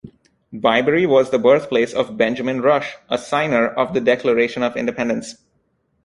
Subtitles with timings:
[0.51, 5.35] Byberry was the birthplace of Benjamin Rush, a signer of the Declaration of Independence.